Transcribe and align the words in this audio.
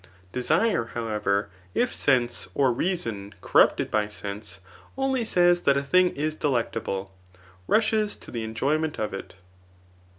Desire, 0.31 0.85
however, 0.95 1.47
if 1.75 1.93
sense, 1.93 2.47
or 2.55 2.73
rea 2.73 2.95
son 2.95 3.35
[corruptefd 3.43 3.91
by 3.91 4.07
sense39 4.07 4.59
only 4.97 5.23
says 5.23 5.61
that 5.61 5.77
a 5.77 5.83
thing 5.83 6.09
isdelec 6.15 6.71
table, 6.71 7.13
rushes 7.67 8.15
to 8.15 8.31
the 8.31 8.43
enjoyment 8.43 8.97
of 8.97 9.13
it. 9.13 9.35